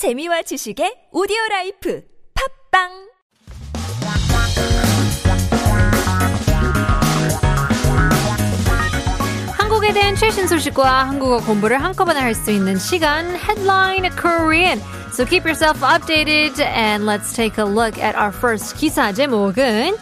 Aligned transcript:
재미와 0.00 0.40
지식의 0.40 1.12
오디오 1.12 1.36
라이프 1.50 2.02
팝빵 2.32 2.88
한국에 9.58 9.92
대한 9.92 10.16
최신 10.16 10.48
소식과 10.48 11.06
한국어 11.06 11.44
공부를 11.44 11.84
한꺼번에 11.84 12.18
할 12.18 12.34
수 12.34 12.50
있는 12.50 12.78
시간 12.78 13.26
Headline 13.36 14.08
Korean. 14.16 14.80
So 15.12 15.26
keep 15.26 15.44
yourself 15.44 15.82
updated 15.82 16.58
and 16.62 17.04
let's 17.04 17.36
take 17.36 17.62
a 17.62 17.68
look 17.68 18.00
at 18.02 18.16
our 18.16 18.32
first 18.32 18.76
기사 18.78 19.12
제목은 19.12 19.98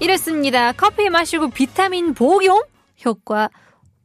이렇습니다. 0.00 0.72
커피 0.72 1.10
마시고 1.10 1.50
비타민 1.50 2.14
복용 2.14 2.62
효과 3.04 3.50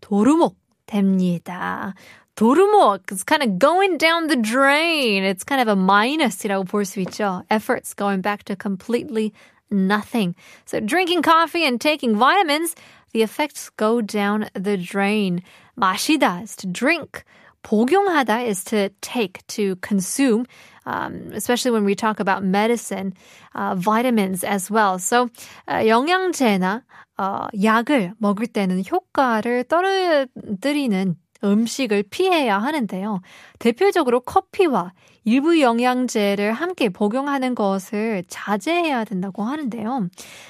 도루묵 0.02 0.58
됩니다. 0.86 1.94
도루묵 2.37 3.11
is 3.13 3.25
kind 3.25 3.43
of 3.43 3.59
going 3.59 3.97
down 3.97 4.27
the 4.27 4.37
drain. 4.37 5.25
It's 5.25 5.43
kind 5.43 5.61
of 5.61 5.69
a 5.69 5.75
minus이라고 5.75 6.65
볼 6.69 6.85
수 6.85 7.01
있죠. 7.01 7.45
Efforts 7.51 7.95
going 7.95 8.21
back 8.21 8.45
to 8.45 8.57
completely 8.57 9.33
nothing. 9.71 10.35
So 10.67 10.81
drinking 10.81 11.23
coffee 11.23 11.65
and 11.65 11.81
taking 11.81 12.15
vitamins, 12.15 12.75
the 13.13 13.23
effects 13.23 13.71
go 13.71 14.03
down 14.03 14.51
the 14.53 14.77
drain. 14.77 15.41
마시다 15.79 16.43
is 16.43 16.57
to 16.57 16.67
drink. 16.67 17.25
복용하다 17.63 18.47
is 18.47 18.63
to 18.65 18.91
take, 19.01 19.45
to 19.49 19.75
consume, 19.77 20.47
um, 20.85 21.33
especially 21.33 21.73
when 21.73 21.85
we 21.85 21.95
talk 21.97 22.21
about 22.21 22.45
medicine, 22.45 23.13
uh, 23.55 23.75
vitamins 23.75 24.45
as 24.45 24.71
well. 24.71 24.99
So 24.99 25.31
uh, 25.67 25.83
영양제나 25.83 26.83
어, 27.19 27.47
약을 27.63 28.13
먹을 28.19 28.47
때는 28.47 28.85
효과를 28.91 29.65
떨어뜨리는 29.65 31.17
음식을 31.44 32.04
피해야 32.10 32.60
하는데요. 32.60 33.22
대표적으로 33.60 34.20
커피와 34.22 34.94
일부 35.24 35.60
영양제를 35.62 36.54
함께 36.54 36.90
복용하는 36.90 37.56
것을 37.56 38.24
자제해야 38.28 39.04
된다고 39.04 39.44
하는데요. 39.44 40.10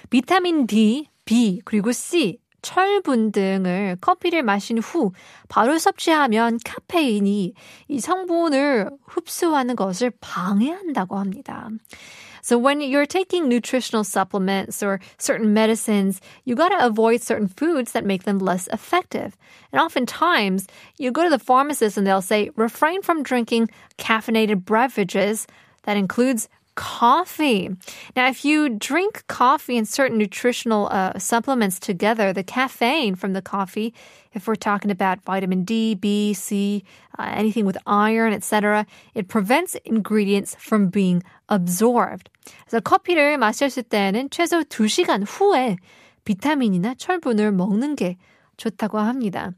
비타민 0.10 0.68
D, 0.68 1.08
B, 1.26 1.62
그리고 1.66 1.92
C, 1.92 2.40
철분 2.62 3.32
등을 3.32 3.98
커피를 4.02 4.44
마신 4.44 4.78
후 4.78 5.12
바로 5.50 5.78
섭취하면 5.78 6.60
카페인이 6.64 7.54
이 7.88 8.00
성분을 8.00 8.90
흡수하는 9.06 9.76
것을 9.76 10.12
방해한다고 10.22 11.18
합니다. 11.18 11.70
So 12.42 12.58
when 12.58 12.82
you're 12.82 13.06
taking 13.06 13.48
nutritional 13.48 14.04
supplements 14.04 14.82
or 14.82 15.00
certain 15.18 15.54
medicines, 15.54 16.22
you 16.44 16.56
got 16.56 16.70
to 16.70 16.86
avoid 16.86 17.22
certain 17.22 17.48
foods 17.48 17.92
that 17.92 18.06
make 18.06 18.24
them 18.24 18.40
less 18.40 18.68
effective. 18.68 19.38
And 19.72 19.82
oftentimes, 19.82 20.68
you 20.98 21.12
go 21.12 21.24
to 21.24 21.30
the 21.30 21.40
pharmacist 21.40 21.98
and 21.98 22.06
they'll 22.06 22.22
say, 22.22 22.50
refrain 22.56 23.02
from 23.02 23.24
drinking 23.24 23.70
caffeinated 23.98 24.66
beverages. 24.66 25.48
That 25.84 25.98
includes 25.98 26.48
coffee. 26.77 27.71
Now, 28.15 28.29
if 28.29 28.45
you 28.45 28.69
drink 28.69 29.25
coffee 29.27 29.77
and 29.77 29.89
certain 29.89 30.19
nutritional 30.19 30.89
uh, 30.93 31.19
supplements 31.19 31.81
together, 31.81 32.33
the 32.33 32.45
caffeine 32.45 33.17
from 33.17 33.33
the 33.33 33.43
coffee, 33.43 33.93
if 34.35 34.47
we're 34.47 34.55
talking 34.55 34.91
about 34.91 35.23
vitamin 35.25 35.65
D, 35.65 35.95
B, 35.95 36.35
C, 36.35 36.85
uh, 37.19 37.33
anything 37.35 37.65
with 37.65 37.79
iron, 37.87 38.33
etc., 38.33 38.87
it 39.15 39.27
prevents 39.27 39.75
ingredients 39.85 40.55
from 40.59 40.89
being 40.89 41.23
absorbed. 41.49 42.31
그래서 42.69 42.81
커피를 42.81 43.39
마셨을 43.39 43.83
때는 43.85 44.31
최소 44.31 44.63
2시간 44.63 45.25
후에 45.27 45.77
비타민이나 46.25 46.95
철분을 46.95 47.53
먹는 47.53 47.97
게 47.97 48.17
좋다고 48.57 48.99
합니다. 48.99 49.53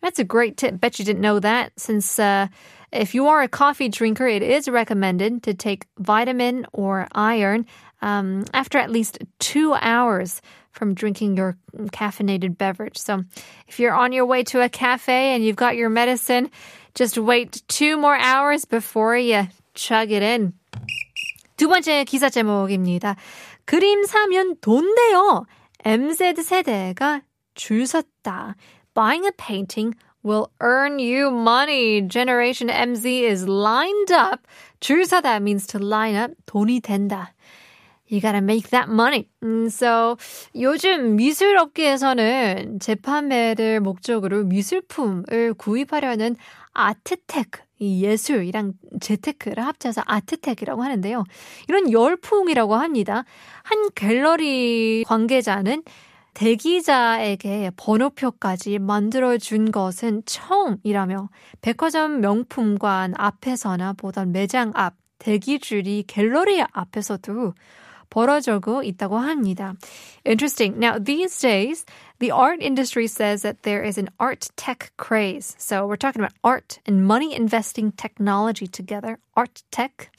That's 0.00 0.18
a 0.18 0.24
great 0.24 0.56
tip. 0.56 0.80
Bet 0.80 0.98
you 0.98 1.04
didn't 1.04 1.22
know 1.22 1.38
that 1.40 1.72
since 1.76 2.18
uh, 2.18 2.48
if 2.90 3.14
you 3.14 3.28
are 3.28 3.42
a 3.42 3.48
coffee 3.48 3.88
drinker, 3.88 4.26
it 4.26 4.42
is 4.42 4.68
recommended 4.68 5.44
to 5.44 5.54
take 5.54 5.86
vitamin 5.98 6.66
or 6.72 7.08
iron 7.12 7.66
um, 8.02 8.44
after 8.52 8.78
at 8.78 8.90
least 8.90 9.18
two 9.38 9.74
hours 9.74 10.42
from 10.72 10.94
drinking 10.94 11.36
your 11.36 11.56
caffeinated 11.92 12.58
beverage. 12.58 12.98
So 12.98 13.24
if 13.68 13.78
you're 13.78 13.94
on 13.94 14.12
your 14.12 14.26
way 14.26 14.42
to 14.44 14.60
a 14.62 14.68
cafe 14.68 15.34
and 15.34 15.44
you've 15.44 15.56
got 15.56 15.76
your 15.76 15.88
medicine, 15.88 16.50
just 16.94 17.16
wait 17.16 17.62
two 17.68 17.96
more 17.96 18.16
hours 18.16 18.64
before 18.64 19.16
you 19.16 19.46
chug 19.74 20.10
it 20.10 20.22
in. 20.22 20.52
두 21.56 21.68
번째 21.68 22.04
기사 22.04 22.28
제목입니다. 22.28 23.16
그림 23.64 24.04
사면 24.04 24.56
돈대요. 24.60 25.46
MZ 25.84 26.42
세대가 26.42 27.22
줄 27.54 27.86
섰다. 27.86 28.56
Buying 28.97 29.27
a 29.27 29.31
painting 29.31 29.93
will 30.23 30.49
earn 30.59 30.97
you 30.97 31.29
money. 31.29 32.01
Generation 32.01 32.67
MZ 32.67 33.29
is 33.29 33.47
lined 33.47 34.11
up. 34.11 34.39
줄 34.79 35.05
서다 35.05 35.39
means 35.39 35.67
to 35.67 35.77
line 35.77 36.15
up. 36.15 36.31
돈이 36.47 36.81
된다. 36.81 37.31
You 38.09 38.19
gotta 38.19 38.39
make 38.39 38.71
that 38.71 38.89
money. 38.89 39.27
음, 39.43 39.67
so 39.67 40.17
요즘 40.55 41.15
미술 41.15 41.57
업계에서는 41.57 42.79
재판매를 42.79 43.81
목적으로 43.81 44.43
미술품을 44.45 45.53
구입하려는 45.59 46.35
아트테크, 46.73 47.61
이 47.77 48.03
예술이랑 48.03 48.73
재테크를 48.99 49.63
합쳐서 49.63 50.01
아트텍이라고 50.07 50.81
하는데요. 50.81 51.23
이런 51.67 51.91
열풍이라고 51.91 52.73
합니다. 52.73 53.25
한 53.61 53.89
갤러리 53.93 55.03
관계자는 55.05 55.83
대기자에게 56.37 57.71
번호표까지 57.77 58.77
만들어준 58.77 59.71
것은 59.71 60.21
처음이라며 60.27 61.29
백화점 61.61 62.21
명품관 62.21 63.15
앞에서나 63.17 63.93
보던 63.93 64.33
매장 64.33 64.71
앞 64.75 64.93
대기줄이 65.17 66.03
갤러리 66.05 66.61
앞에서도 66.61 67.55
벌어지고 68.10 68.82
있다고 68.82 69.18
합니다. 69.18 69.74
Interesting. 70.24 70.78
Now, 70.78 70.98
these 70.98 71.40
days, 71.40 71.86
the 72.20 72.30
art 72.30 72.62
industry 72.62 73.08
says 73.08 73.42
that 73.42 73.64
there 73.64 73.82
is 73.82 73.98
an 73.98 74.08
art 74.20 74.48
tech 74.54 74.92
craze. 74.96 75.56
So 75.58 75.86
we're 75.86 75.96
talking 75.96 76.20
about 76.20 76.34
art 76.44 76.78
and 76.86 77.04
money 77.04 77.34
investing 77.34 77.90
technology 77.90 78.68
together, 78.68 79.18
art 79.34 79.64
tech, 79.72 80.10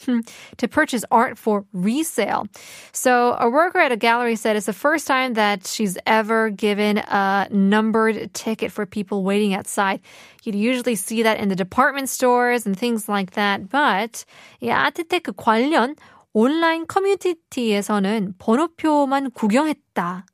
to 0.58 0.68
purchase 0.68 1.06
art 1.12 1.38
for 1.38 1.64
resale. 1.72 2.48
So 2.92 3.38
a 3.40 3.50
worker 3.50 3.80
at 3.80 3.94
a 3.94 3.96
gallery 3.96 4.36
said 4.36 4.58
it's 4.58 4.66
the 4.66 4.74
first 4.74 5.08
time 5.08 5.36
that 5.36 5.66
she's 5.66 5.98
ever 6.06 6.50
given 6.50 6.98
a 6.98 7.48
numbered 7.52 8.34
ticket 8.34 8.74
for 8.74 8.86
people 8.86 9.24
waiting 9.24 9.54
outside. 9.54 10.02
You'd 10.44 10.56
usually 10.56 10.96
see 10.96 11.24
that 11.24 11.40
in 11.40 11.48
the 11.48 11.56
department 11.56 12.10
stores 12.10 12.66
and 12.66 12.78
things 12.78 13.08
like 13.08 13.32
that. 13.32 13.70
But 13.70 14.26
이 14.62 14.68
아트테크 14.68 15.36
관련 15.38 15.96
온라인 16.33 16.87
커뮤니티에서는 16.87 18.35
번호표만 18.39 19.31
구경했다. 19.31 20.27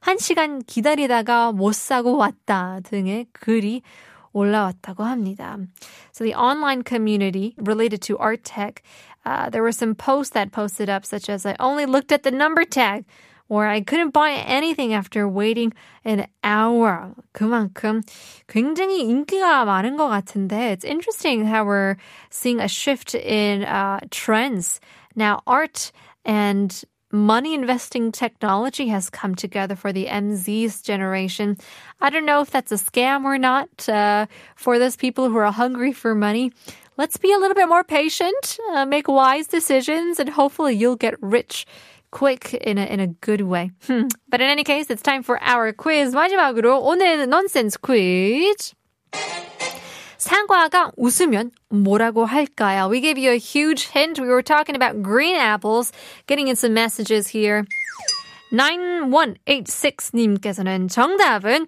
한 0.00 0.18
시간 0.18 0.60
기다리다가 0.60 1.52
못 1.52 1.74
사고 1.74 2.16
왔다 2.16 2.80
등의 2.84 3.26
글이 3.32 3.82
올라왔다고 4.32 5.04
합니다. 5.04 5.58
So 6.12 6.24
the 6.24 6.34
online 6.34 6.82
community 6.86 7.54
related 7.58 8.00
to 8.06 8.16
art 8.18 8.44
tech, 8.44 8.82
uh, 9.26 9.50
there 9.50 9.62
were 9.62 9.72
some 9.72 9.94
posts 9.94 10.32
that 10.32 10.52
posted 10.52 10.88
up 10.88 11.04
such 11.04 11.28
as 11.28 11.44
I 11.44 11.54
only 11.60 11.84
looked 11.86 12.12
at 12.12 12.22
the 12.22 12.30
number 12.30 12.64
tag 12.64 13.04
or 13.51 13.67
I 13.67 13.81
couldn't 13.81 14.11
buy 14.11 14.31
anything 14.31 14.93
after 14.93 15.27
waiting 15.27 15.73
an 16.03 16.27
hour. 16.43 17.15
그만큼 17.33 18.01
굉장히 18.47 19.01
인기가 19.01 19.65
많은 19.65 19.97
것 19.97 20.09
같은데 20.09 20.73
it's 20.73 20.83
interesting 20.83 21.45
how 21.45 21.63
we're 21.63 21.95
seeing 22.29 22.59
a 22.59 22.67
shift 22.67 23.15
in 23.15 23.63
uh, 23.63 23.99
trends 24.11 24.79
now, 25.17 25.41
art 25.47 25.91
and 26.25 26.71
money 27.11 27.55
investing 27.55 28.11
technology 28.11 28.87
has 28.89 29.09
come 29.09 29.33
together 29.33 29.75
for 29.75 29.91
the 29.91 30.05
MZ's 30.05 30.83
generation. 30.83 31.57
I 31.99 32.11
don't 32.11 32.25
know 32.25 32.41
if 32.41 32.51
that's 32.51 32.71
a 32.71 32.75
scam 32.75 33.25
or 33.25 33.39
not 33.39 33.89
uh, 33.89 34.27
for 34.55 34.77
those 34.77 34.95
people 34.95 35.29
who 35.29 35.37
are 35.37 35.51
hungry 35.51 35.91
for 35.91 36.13
money. 36.13 36.53
Let's 36.97 37.17
be 37.17 37.31
a 37.31 37.37
little 37.37 37.53
bit 37.53 37.67
more 37.67 37.83
patient, 37.83 38.57
uh, 38.73 38.85
make 38.85 39.07
wise 39.07 39.45
decisions, 39.47 40.19
and 40.19 40.29
hopefully 40.29 40.73
you'll 40.73 40.95
get 40.95 41.13
rich 41.21 41.67
quick 42.11 42.53
in 42.55 42.77
a, 42.77 42.85
in 42.85 42.99
a 42.99 43.07
good 43.07 43.41
way. 43.41 43.71
Hmm. 43.85 44.07
But 44.29 44.41
in 44.41 44.49
any 44.49 44.63
case, 44.63 44.89
it's 44.89 45.03
time 45.03 45.23
for 45.23 45.41
our 45.41 45.73
quiz. 45.73 46.13
마지막으로 46.13 46.81
오늘 46.81 47.27
nonsense 47.27 47.77
quiz. 47.77 48.73
사과가 50.17 50.91
웃으면 50.97 51.51
뭐라고 51.71 52.25
할까요? 52.25 52.89
We 52.89 53.01
gave 53.01 53.19
you 53.19 53.31
a 53.31 53.37
huge 53.37 53.87
hint. 53.87 54.19
We 54.19 54.27
were 54.27 54.41
talking 54.41 54.75
about 54.75 55.03
green 55.03 55.35
apples. 55.35 55.91
Getting 56.25 56.47
in 56.47 56.55
some 56.55 56.73
messages 56.73 57.27
here. 57.27 57.65
9186님께서는 58.51 60.89
정답은 60.89 61.67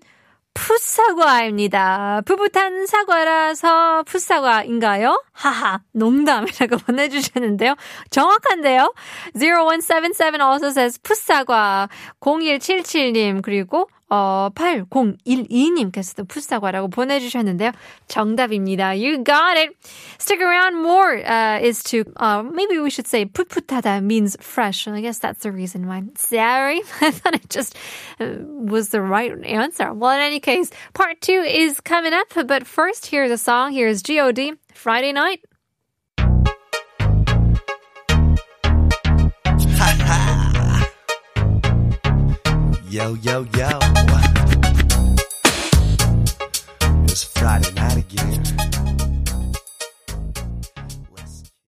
풋사과입니다. 0.54 2.22
풋풋한 2.24 2.86
사과라서 2.86 4.04
풋사과인가요? 4.04 5.22
하하, 5.32 5.80
농담이라고 5.92 6.76
보내주셨는데요. 6.86 7.74
정확한데요? 8.10 8.94
0177 9.34 10.40
also 10.40 10.68
says 10.68 10.98
풋사과. 11.02 11.88
0177님, 12.20 13.42
그리고 13.42 13.88
어, 14.13 14.49
8012님께서도 14.55 16.27
풋사과라고 16.27 16.87
보내주셨는데요. 16.87 17.71
정답입니다. 18.07 18.93
You 18.95 19.23
got 19.23 19.57
it. 19.57 19.75
Stick 20.17 20.41
around. 20.41 20.77
More 20.81 21.17
uh, 21.23 21.59
is 21.61 21.83
to, 21.83 22.03
uh, 22.17 22.41
maybe 22.41 22.79
we 22.79 22.89
should 22.89 23.07
say 23.07 23.25
풋풋하다 23.25 24.03
means 24.03 24.35
fresh. 24.41 24.87
I 24.87 25.01
guess 25.01 25.19
that's 25.19 25.43
the 25.43 25.51
reason 25.51 25.87
why. 25.87 26.03
Sorry. 26.15 26.81
I 27.01 27.11
thought 27.11 27.35
it 27.35 27.49
just 27.49 27.77
uh, 28.19 28.37
was 28.41 28.89
the 28.89 29.01
right 29.01 29.31
answer. 29.45 29.93
Well, 29.93 30.11
in 30.11 30.21
any 30.21 30.39
case, 30.39 30.71
part 30.93 31.21
two 31.21 31.41
is 31.45 31.79
coming 31.79 32.13
up. 32.13 32.27
But 32.47 32.65
first, 32.65 33.05
here's 33.05 33.31
a 33.31 33.37
song. 33.37 33.73
Here's 33.73 34.01
G.O.D. 34.01 34.53
Friday 34.73 35.13
Night. 35.13 35.41
Yo, 42.94 43.14
yo, 43.22 43.44
yo. 43.56 43.78
It's 47.08 47.24
Friday 47.24 47.72
night 47.72 47.96
again. 47.96 49.13